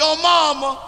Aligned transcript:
Your 0.00 0.16
mama. 0.16 0.78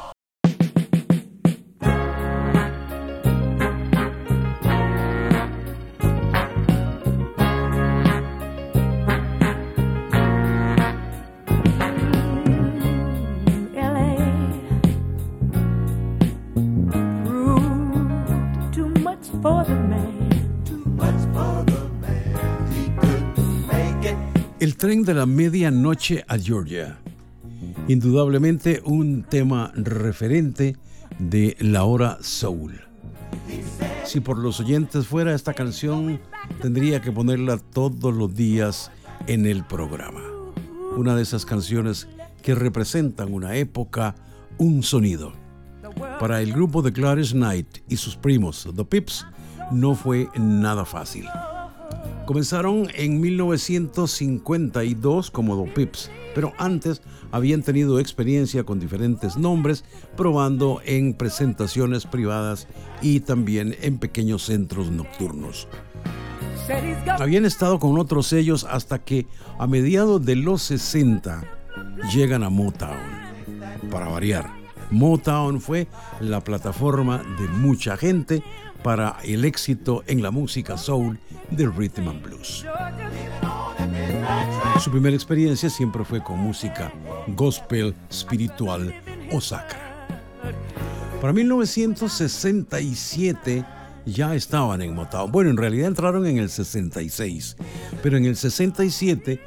El 24.59 24.77
tren 24.77 25.03
de 25.03 25.13
la 25.13 25.27
medianoche 25.27 26.25
a 26.29 26.39
Georgia. 26.39 27.03
Indudablemente 27.89 28.81
un 28.85 29.25
tema 29.25 29.73
referente 29.75 30.77
de 31.19 31.57
la 31.59 31.85
hora 31.85 32.19
soul. 32.21 32.81
Si 34.05 34.21
por 34.21 34.39
los 34.39 34.61
oyentes 34.61 35.07
fuera 35.07 35.35
esta 35.35 35.53
canción, 35.53 36.21
tendría 36.61 37.03
que 37.03 37.11
ponerla 37.11 37.59
todos 37.59 38.15
los 38.15 38.35
días 38.35 38.93
en 39.27 39.47
el 39.47 39.65
programa. 39.65 40.21
Una 40.97 41.17
de 41.17 41.23
esas 41.23 41.45
canciones 41.45 42.07
que 42.43 42.55
representan 42.55 43.35
una 43.35 43.57
época, 43.57 44.15
un 44.59 44.83
sonido. 44.83 45.33
Para 46.21 46.41
el 46.41 46.53
grupo 46.53 46.83
de 46.83 46.93
Gladys 46.93 47.33
Knight 47.33 47.79
y 47.89 47.97
sus 47.97 48.17
primos, 48.17 48.69
The 48.77 48.85
Pips, 48.85 49.27
no 49.73 49.95
fue 49.95 50.29
nada 50.37 50.85
fácil. 50.85 51.27
Comenzaron 52.27 52.89
en 52.95 53.21
1952 53.21 55.31
como 55.31 55.65
The 55.65 55.71
Pips, 55.73 56.11
pero 56.35 56.53
antes 56.59 57.03
habían 57.31 57.63
tenido 57.63 57.99
experiencia 57.99 58.65
con 58.65 58.81
diferentes 58.81 59.37
nombres, 59.37 59.85
probando 60.17 60.81
en 60.85 61.15
presentaciones 61.15 62.07
privadas 62.07 62.69
y 63.01 63.21
también 63.21 63.77
en 63.81 63.99
pequeños 63.99 64.45
centros 64.45 64.91
nocturnos. 64.91 65.69
Habían 67.19 67.45
estado 67.45 67.79
con 67.79 67.99
otros 67.99 68.27
sellos 68.27 68.65
hasta 68.65 68.99
que 69.01 69.27
a 69.59 69.67
mediados 69.67 70.25
de 70.25 70.37
los 70.37 70.63
60 70.63 71.45
llegan 72.13 72.43
a 72.43 72.51
Motown. 72.51 73.23
Para 73.91 74.09
variar, 74.09 74.51
Motown 74.91 75.61
fue 75.61 75.89
la 76.21 76.43
plataforma 76.43 77.19
de 77.39 77.49
mucha 77.49 77.97
gente 77.97 78.43
para 78.83 79.17
el 79.25 79.45
éxito 79.45 80.03
en 80.07 80.23
la 80.23 80.31
música 80.31 80.77
soul 80.77 81.19
de 81.51 81.67
rhythm 81.67 82.09
and 82.09 82.23
blues. 82.23 82.65
Su 84.81 84.91
primera 84.91 85.15
experiencia 85.15 85.71
siempre 85.71 86.05
fue 86.05 86.23
con 86.23 86.39
música 86.39 86.93
gospel, 87.29 87.95
espiritual 88.11 88.95
o 89.31 89.41
sacra. 89.41 89.79
Para 91.21 91.33
1967 91.33 93.65
ya 94.05 94.35
estaban 94.35 94.83
en 94.83 94.95
Motown. 94.95 95.31
Bueno, 95.31 95.51
en 95.51 95.57
realidad 95.57 95.87
entraron 95.89 96.27
en 96.27 96.39
el 96.39 96.51
66, 96.51 97.57
pero 98.03 98.17
en 98.17 98.25
el 98.25 98.35
67 98.37 99.41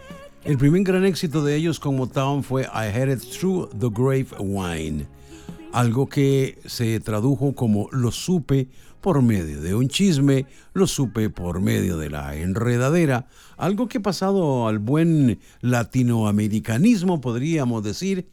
el 0.46 0.58
primer 0.58 0.84
gran 0.84 1.04
éxito 1.06 1.44
de 1.44 1.56
ellos 1.56 1.80
con 1.80 1.96
Motown 1.96 2.44
fue 2.44 2.64
I 2.64 2.90
Headed 2.94 3.20
Through 3.20 3.70
the 3.80 3.90
Grave 3.90 4.28
Wine, 4.40 5.08
algo 5.76 6.08
que 6.08 6.58
se 6.66 7.02
tradujo 7.02 7.54
como 7.54 7.90
Lo 7.92 8.10
supe 8.12 8.70
por 9.02 9.22
medio 9.22 9.62
de 9.62 9.76
un 9.76 9.90
chisme, 9.90 10.46
lo 10.74 10.88
supe 10.88 11.30
por 11.30 11.60
medio 11.60 11.98
de 11.98 12.10
la 12.10 12.34
enredadera, 12.38 13.28
algo 13.58 13.90
que 13.90 14.00
pasado 14.00 14.70
al 14.70 14.80
buen 14.80 15.38
latinoamericanismo 15.60 17.20
podríamos 17.20 17.84
decir 17.84 18.30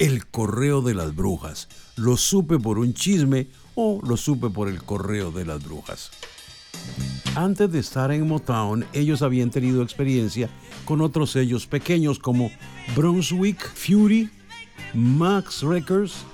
el 0.00 0.26
correo 0.26 0.82
de 0.82 0.94
las 0.94 1.14
brujas. 1.14 1.68
Lo 1.94 2.16
supe 2.16 2.58
por 2.58 2.80
un 2.80 2.94
chisme 2.94 3.46
o 3.76 4.00
lo 4.04 4.16
supe 4.16 4.50
por 4.50 4.68
el 4.68 4.82
correo 4.82 5.30
de 5.30 5.44
las 5.44 5.62
brujas. 5.62 6.10
Antes 7.36 7.70
de 7.70 7.78
estar 7.78 8.10
en 8.10 8.26
Motown, 8.26 8.84
ellos 8.92 9.22
habían 9.22 9.50
tenido 9.50 9.84
experiencia 9.84 10.50
con 10.84 11.00
otros 11.00 11.30
sellos 11.30 11.64
pequeños 11.68 12.18
como 12.18 12.50
Brunswick, 12.96 13.72
Fury, 13.72 14.28
Max 14.94 15.62
Records, 15.62 16.24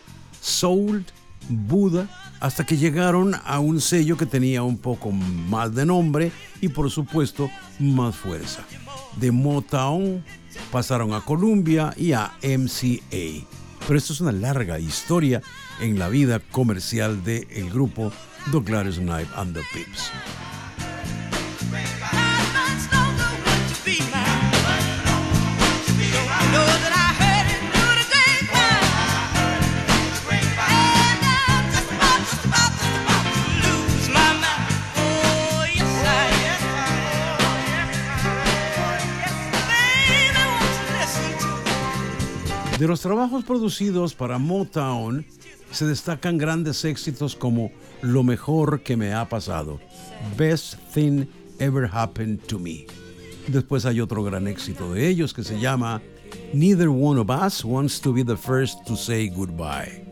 Soul, 0.41 1.05
Buda, 1.49 2.09
hasta 2.41 2.65
que 2.65 2.77
llegaron 2.77 3.35
a 3.45 3.59
un 3.59 3.81
sello 3.81 4.17
que 4.17 4.27
tenía 4.27 4.63
un 4.63 4.79
poco 4.79 5.11
más 5.11 5.75
de 5.75 5.87
nombre 5.87 6.33
y 6.61 6.69
por 6.69 6.91
supuesto 6.91 7.51
más 7.79 8.15
fuerza. 8.15 8.63
De 9.17 9.33
Motown 9.33 10.25
pasaron 10.71 11.13
a 11.15 11.21
Columbia 11.21 11.95
y 11.97 12.13
a 12.13 12.33
MCA. 12.43 13.47
Pero 13.87 13.99
esto 13.99 14.13
es 14.13 14.21
una 14.21 14.33
larga 14.33 14.79
historia 14.79 15.41
en 15.81 15.99
la 15.99 16.09
vida 16.09 16.41
comercial 16.41 17.25
del 17.25 17.47
el 17.51 17.71
grupo 17.71 18.13
The 18.51 18.61
Gladys 18.61 18.99
Knight 18.99 19.29
and 19.37 19.55
the 19.55 19.63
Pips. 19.73 20.11
De 42.79 42.87
los 42.87 43.01
trabajos 43.01 43.45
producidos 43.45 44.15
para 44.15 44.39
Motown 44.39 45.27
se 45.73 45.85
destacan 45.85 46.39
grandes 46.39 46.85
éxitos 46.85 47.35
como 47.35 47.73
Lo 48.03 48.23
mejor 48.23 48.83
que 48.83 48.97
me 48.97 49.13
ha 49.13 49.29
pasado, 49.29 49.81
Best 50.37 50.75
Thing 50.95 51.27
Ever 51.59 51.91
Happened 51.93 52.41
to 52.47 52.61
Me. 52.61 52.87
Después 53.49 53.85
hay 53.85 54.01
otro 54.01 54.23
gran 54.23 54.47
éxito 54.47 54.93
de 54.93 55.09
ellos 55.09 55.35
que 55.35 55.43
se 55.43 55.59
llama 55.59 56.01
Neither 56.53 56.89
one 56.89 57.19
of 57.19 57.31
us 57.31 57.65
wants 57.65 58.01
to 58.01 58.13
be 58.13 58.23
the 58.23 58.37
first 58.37 58.87
to 58.87 58.95
say 58.95 59.29
goodbye. 59.29 60.05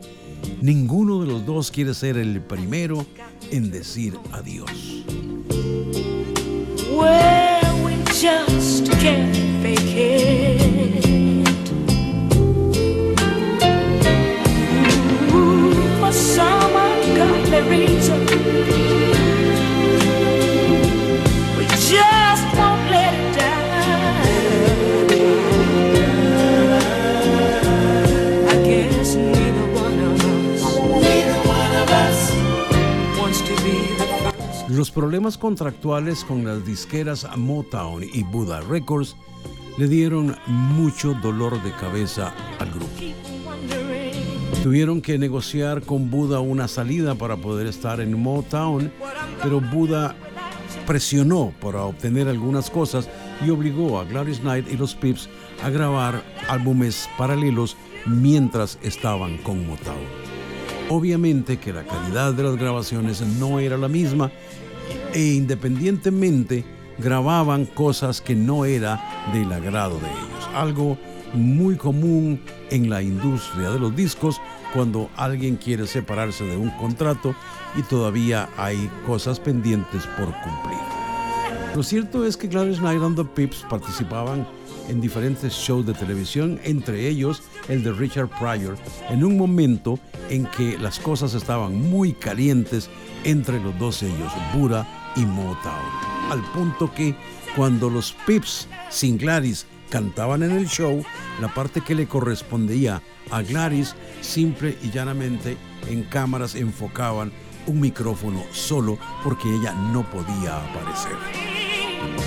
Ninguno 0.61 1.21
de 1.21 1.27
los 1.27 1.45
dos 1.45 1.71
quiere 1.71 1.93
ser 1.93 2.17
el 2.17 2.41
primero 2.41 3.05
en 3.49 3.71
decir 3.71 4.13
adiós. 4.33 5.05
Los 34.69 34.91
problemas 34.91 35.39
contractuales 35.39 36.23
con 36.23 36.45
las 36.45 36.63
disqueras 36.63 37.25
Motown 37.35 38.03
y 38.03 38.23
Buddha 38.23 38.61
Records 38.61 39.15
le 39.79 39.87
dieron 39.87 40.35
mucho 40.45 41.15
dolor 41.15 41.61
de 41.63 41.71
cabeza 41.71 42.31
al 42.59 42.69
grupo. 42.69 42.91
Tuvieron 44.67 44.99
que 44.99 45.17
negociar 45.17 45.81
con 45.81 46.11
Buda 46.11 46.41
una 46.41 46.67
salida 46.67 47.15
para 47.15 47.37
poder 47.37 47.67
estar 47.67 48.01
en 48.01 48.21
Motown, 48.21 48.91
pero 49.41 49.61
Buda 49.61 50.13
presionó 50.85 51.53
para 51.61 51.83
obtener 51.83 52.27
algunas 52.27 52.69
cosas 52.69 53.07
y 53.45 53.49
obligó 53.49 53.97
a 53.97 54.03
Gladys 54.03 54.41
Knight 54.41 54.69
y 54.69 54.75
los 54.75 54.93
Pips 54.93 55.29
a 55.63 55.69
grabar 55.69 56.21
álbumes 56.49 57.09
paralelos 57.17 57.77
mientras 58.05 58.77
estaban 58.83 59.37
con 59.37 59.65
Motown. 59.65 60.03
Obviamente 60.89 61.55
que 61.55 61.71
la 61.71 61.85
calidad 61.85 62.33
de 62.33 62.43
las 62.43 62.57
grabaciones 62.57 63.21
no 63.21 63.61
era 63.61 63.77
la 63.77 63.87
misma 63.87 64.33
e 65.13 65.35
independientemente 65.35 66.65
grababan 66.97 67.67
cosas 67.67 68.19
que 68.19 68.35
no 68.35 68.65
era 68.65 69.29
del 69.31 69.49
agrado 69.49 69.97
de 69.97 70.07
ellos. 70.07 70.49
Algo 70.53 70.97
muy 71.33 71.75
común 71.75 72.41
en 72.69 72.89
la 72.89 73.01
industria 73.01 73.69
de 73.69 73.79
los 73.79 73.95
discos 73.95 74.41
cuando 74.73 75.09
alguien 75.15 75.55
quiere 75.55 75.87
separarse 75.87 76.43
de 76.45 76.57
un 76.57 76.69
contrato 76.71 77.35
y 77.75 77.81
todavía 77.83 78.49
hay 78.57 78.89
cosas 79.05 79.39
pendientes 79.39 80.05
por 80.17 80.25
cumplir. 80.41 80.79
Lo 81.75 81.83
cierto 81.83 82.25
es 82.25 82.37
que 82.37 82.47
Gladys 82.47 82.79
Knight 82.79 83.01
and 83.01 83.15
the 83.15 83.23
Pips 83.23 83.65
participaban 83.69 84.47
en 84.87 85.01
diferentes 85.01 85.53
shows 85.53 85.85
de 85.85 85.93
televisión, 85.93 86.59
entre 86.63 87.07
ellos 87.07 87.43
el 87.67 87.83
de 87.83 87.91
Richard 87.91 88.29
Pryor, 88.39 88.77
en 89.09 89.23
un 89.23 89.37
momento 89.37 89.99
en 90.29 90.45
que 90.47 90.77
las 90.77 90.99
cosas 90.99 91.33
estaban 91.33 91.79
muy 91.89 92.13
calientes 92.13 92.89
entre 93.23 93.61
los 93.61 93.77
dos 93.77 93.97
sellos, 93.97 94.31
Bura 94.53 94.87
y 95.15 95.25
Motown, 95.25 96.31
al 96.31 96.41
punto 96.53 96.91
que 96.93 97.15
cuando 97.55 97.89
los 97.89 98.15
Pips 98.25 98.67
sin 98.89 99.17
Gladys 99.17 99.65
cantaban 99.89 100.43
en 100.43 100.51
el 100.51 100.67
show 100.67 101.03
la 101.41 101.53
parte 101.53 101.81
que 101.81 101.95
le 101.95 102.07
correspondía 102.07 103.01
a 103.29 103.41
Gladys, 103.41 103.95
simple 104.21 104.77
y 104.81 104.91
llanamente 104.91 105.57
en 105.89 106.03
cámaras 106.03 106.55
enfocaban 106.55 107.31
un 107.67 107.79
micrófono 107.79 108.43
solo 108.51 108.97
porque 109.23 109.49
ella 109.53 109.73
no 109.73 110.09
podía 110.09 110.57
aparecer. 110.57 111.15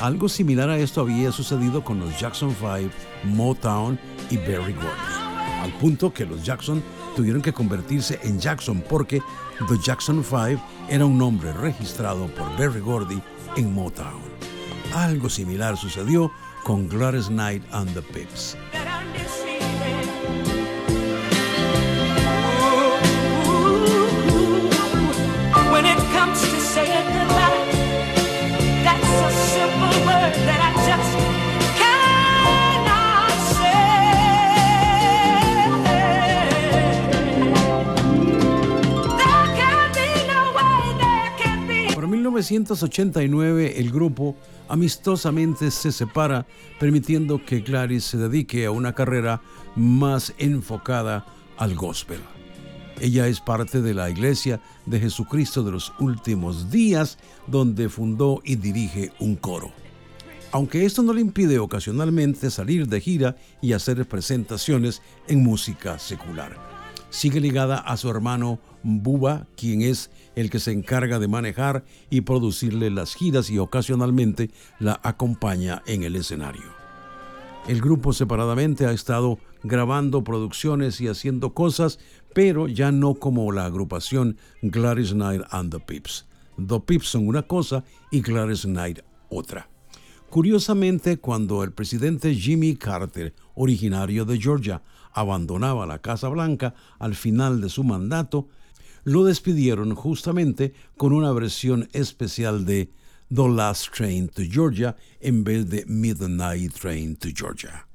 Algo 0.02 0.28
similar 0.28 0.70
a 0.70 0.78
esto 0.78 1.00
había 1.00 1.32
sucedido 1.32 1.82
con 1.84 2.00
los 2.00 2.18
Jackson 2.18 2.54
5, 2.58 2.90
Motown 3.24 3.98
y 4.30 4.36
Berry 4.36 4.72
Gordy, 4.72 5.62
al 5.62 5.72
punto 5.78 6.12
que 6.12 6.26
los 6.26 6.44
Jackson 6.44 6.82
tuvieron 7.16 7.42
que 7.42 7.52
convertirse 7.52 8.18
en 8.22 8.38
Jackson 8.38 8.82
porque 8.88 9.22
The 9.68 9.78
Jackson 9.82 10.24
5 10.24 10.62
era 10.88 11.04
un 11.04 11.18
nombre 11.18 11.52
registrado 11.52 12.26
por 12.28 12.56
Berry 12.56 12.80
Gordy 12.80 13.20
en 13.56 13.72
Motown. 13.74 14.20
Algo 14.94 15.28
similar 15.28 15.76
sucedió 15.76 16.32
con 16.64 16.88
Gladys 16.88 17.28
Knight 17.28 17.62
and 17.72 17.92
the 17.94 18.02
Pips. 18.02 18.56
Para 41.94 42.06
1989 42.06 43.78
el 43.78 43.90
grupo 43.90 44.34
amistosamente 44.70 45.70
se 45.70 45.92
separa, 45.92 46.46
permitiendo 46.78 47.44
que 47.44 47.60
Gladys 47.60 48.04
se 48.04 48.16
dedique 48.16 48.64
a 48.64 48.70
una 48.70 48.94
carrera 48.94 49.42
más 49.76 50.32
enfocada 50.38 51.26
al 51.58 51.74
gospel. 51.74 52.20
Ella 53.00 53.26
es 53.26 53.40
parte 53.40 53.82
de 53.82 53.94
la 53.94 54.10
Iglesia 54.10 54.60
de 54.86 55.00
Jesucristo 55.00 55.62
de 55.62 55.72
los 55.72 55.92
Últimos 55.98 56.70
Días, 56.70 57.18
donde 57.46 57.88
fundó 57.88 58.40
y 58.44 58.56
dirige 58.56 59.12
un 59.18 59.36
coro. 59.36 59.72
Aunque 60.52 60.84
esto 60.84 61.02
no 61.02 61.12
le 61.12 61.20
impide 61.20 61.58
ocasionalmente 61.58 62.50
salir 62.50 62.86
de 62.86 63.00
gira 63.00 63.36
y 63.60 63.72
hacer 63.72 64.06
presentaciones 64.06 65.02
en 65.28 65.42
música 65.42 65.98
secular. 65.98 66.69
Sigue 67.10 67.40
ligada 67.40 67.76
a 67.76 67.96
su 67.96 68.08
hermano 68.08 68.60
Buba, 68.82 69.46
quien 69.56 69.82
es 69.82 70.10
el 70.36 70.48
que 70.48 70.60
se 70.60 70.72
encarga 70.72 71.18
de 71.18 71.28
manejar 71.28 71.84
y 72.08 72.22
producirle 72.22 72.88
las 72.88 73.14
giras 73.14 73.50
y 73.50 73.58
ocasionalmente 73.58 74.50
la 74.78 75.00
acompaña 75.02 75.82
en 75.86 76.04
el 76.04 76.16
escenario. 76.16 76.80
El 77.68 77.80
grupo 77.80 78.12
separadamente 78.12 78.86
ha 78.86 78.92
estado 78.92 79.38
grabando 79.62 80.24
producciones 80.24 81.00
y 81.00 81.08
haciendo 81.08 81.52
cosas, 81.52 81.98
pero 82.32 82.68
ya 82.68 82.92
no 82.92 83.14
como 83.14 83.50
la 83.52 83.66
agrupación 83.66 84.38
Gladys 84.62 85.12
Knight 85.12 85.42
and 85.50 85.72
the 85.72 85.80
Pips. 85.80 86.26
The 86.56 86.80
Pips 86.80 87.08
son 87.08 87.26
una 87.26 87.42
cosa 87.42 87.84
y 88.10 88.22
Gladys 88.22 88.62
Knight 88.62 89.00
otra. 89.28 89.68
Curiosamente, 90.30 91.18
cuando 91.18 91.64
el 91.64 91.72
presidente 91.72 92.34
Jimmy 92.34 92.76
Carter, 92.76 93.34
originario 93.54 94.24
de 94.24 94.40
Georgia, 94.40 94.80
abandonaba 95.12 95.86
la 95.86 95.98
Casa 96.00 96.28
Blanca 96.28 96.74
al 96.98 97.14
final 97.14 97.60
de 97.60 97.68
su 97.68 97.84
mandato, 97.84 98.48
lo 99.04 99.24
despidieron 99.24 99.94
justamente 99.94 100.74
con 100.96 101.12
una 101.12 101.32
versión 101.32 101.88
especial 101.92 102.64
de 102.64 102.92
The 103.32 103.48
Last 103.48 103.94
Train 103.94 104.28
to 104.28 104.42
Georgia 104.50 104.96
en 105.20 105.44
vez 105.44 105.68
de 105.70 105.84
Midnight 105.86 106.72
Train 106.74 107.16
to 107.16 107.28
Georgia. 107.34 107.86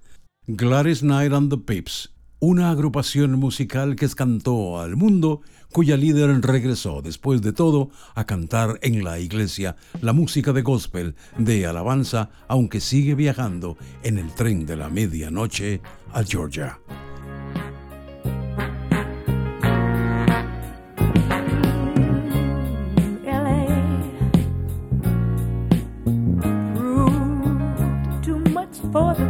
Gladys 0.48 1.02
Knight 1.02 1.34
and 1.34 1.50
the 1.50 1.58
Pips, 1.58 2.10
una 2.40 2.70
agrupación 2.70 3.34
musical 3.34 3.96
que 3.96 4.06
escantó 4.06 4.80
al 4.80 4.96
mundo, 4.96 5.42
cuya 5.72 5.98
líder 5.98 6.42
regresó 6.42 7.02
después 7.02 7.42
de 7.42 7.52
todo 7.52 7.90
a 8.14 8.26
cantar 8.26 8.80
en 8.82 9.04
la 9.04 9.20
iglesia 9.20 9.76
la 10.02 10.14
música 10.14 10.54
de 10.54 10.62
gospel 10.62 11.16
de 11.38 11.66
alabanza, 11.66 12.30
aunque 12.48 12.80
sigue 12.80 13.16
viajando 13.16 13.78
en 14.04 14.18
el 14.20 14.34
tren 14.36 14.66
de 14.66 14.78
la 14.78 14.90
medianoche 14.90 15.82
a 16.14 16.24
Georgia. 16.24 16.80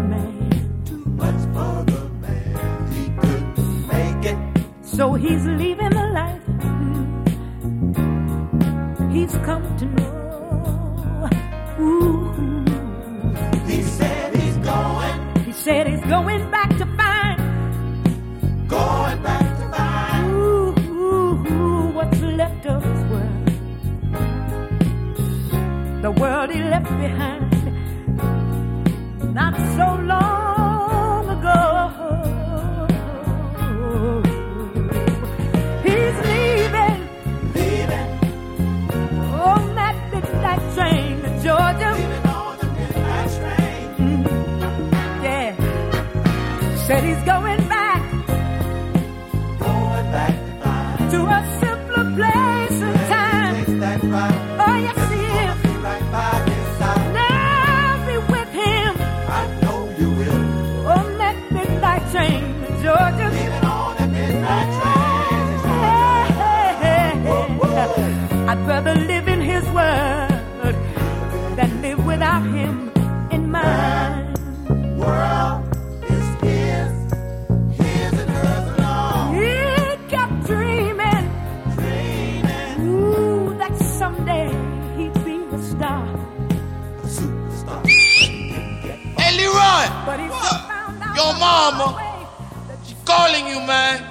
Man. 0.10 0.84
Too 0.86 1.04
much 1.22 1.42
for 1.54 1.84
the 1.92 2.02
man. 2.24 2.92
He 2.94 3.04
couldn't 3.20 3.88
make 3.88 4.26
it. 4.32 4.38
So 4.84 5.14
he's 5.14 5.46
leaving 5.46 5.90
the 5.90 6.08
life 6.20 6.42
he's 9.16 9.36
come 9.46 9.64
to 9.78 9.86
know. 9.86 11.30
Ooh. 11.80 12.32
He 13.66 13.82
said 13.82 14.36
he's 14.36 14.58
going, 14.58 15.46
He 15.46 15.52
said 15.52 15.88
he's 15.88 16.06
going 16.16 16.52
back 16.52 16.70
to 16.78 16.86
find 16.98 17.40
going 18.68 19.22
back 19.24 19.58
to 19.60 19.66
find. 19.70 20.32
ooh, 20.32 20.74
ooh, 20.90 21.48
ooh, 21.48 21.88
what's 21.98 22.22
left 22.22 22.66
of 22.66 22.84
his 22.84 23.02
world. 23.12 23.50
The 26.02 26.12
world 26.12 26.52
he 26.52 26.62
left 26.62 26.90
behind 27.00 27.55
not 29.36 29.54
so 29.76 30.02
long 30.08 30.25
live 69.26 69.28
in 69.28 69.42
his 69.42 69.64
world 69.70 70.76
than 71.58 71.82
live 71.82 72.06
without 72.06 72.44
him 72.44 72.92
in 73.32 73.50
mine. 73.52 74.34
World 74.98 75.66
is 76.04 76.28
his, 76.42 76.94
his 77.80 78.14
and 78.14 78.30
hers 78.30 78.80
alone. 78.80 79.36
He 79.36 80.08
kept 80.08 80.46
dreaming, 80.46 81.26
Dreaming, 81.76 82.88
ooh, 82.88 83.58
that 83.58 83.76
someday 84.00 84.50
he'd 84.98 85.14
be 85.26 85.38
a 85.56 85.62
star. 85.62 86.06
superstar. 87.04 87.86
Hey, 87.88 89.38
Leroy, 89.38 89.86
But 90.06 90.20
he 90.20 90.28
soon 90.28 90.60
found 90.70 91.04
out 91.04 91.16
Your 91.16 91.34
the 91.34 91.40
mama. 91.40 91.88
hard 91.88 91.96
way 91.96 92.28
that 92.68 92.80
she 92.88 92.96
calling 93.06 93.48
you, 93.48 93.60
man. 93.62 94.04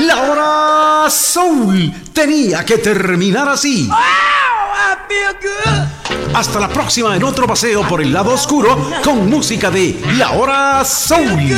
La 0.00 0.22
hora 0.22 1.10
Soul 1.10 1.92
tenía 2.12 2.64
que 2.64 2.78
terminar 2.78 3.48
así. 3.48 3.88
Hasta 6.34 6.58
la 6.58 6.68
próxima 6.68 7.16
en 7.16 7.22
otro 7.22 7.46
paseo 7.46 7.86
por 7.86 8.00
el 8.00 8.12
lado 8.12 8.32
oscuro 8.32 8.90
con 9.04 9.30
música 9.30 9.70
de 9.70 10.00
La 10.18 10.32
hora 10.32 10.84
Soul. 10.84 11.48